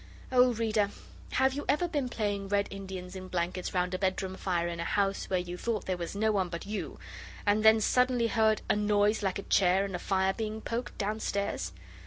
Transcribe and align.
O 0.31 0.51
reader, 0.53 0.89
have 1.33 1.53
you 1.53 1.63
ever 1.69 1.87
been 1.87 2.09
playing 2.09 2.47
Red 2.47 2.67
Indians 2.71 3.15
in 3.15 3.27
blankets 3.27 3.71
round 3.71 3.93
a 3.93 3.99
bedroom 3.99 4.35
fire 4.35 4.67
in 4.67 4.79
a 4.79 4.83
house 4.83 5.29
where 5.29 5.37
you 5.37 5.59
thought 5.59 5.85
there 5.85 5.95
was 5.95 6.15
no 6.15 6.31
one 6.31 6.49
but 6.49 6.65
you 6.65 6.97
and 7.45 7.63
then 7.63 7.79
suddenly 7.79 8.25
heard 8.25 8.63
a 8.67 8.75
noise 8.75 9.21
like 9.21 9.37
a 9.37 9.43
chair, 9.43 9.85
and 9.85 9.95
a 9.95 9.99
fire 9.99 10.33
being 10.33 10.59
poked, 10.59 10.97
downstairs? 10.97 11.71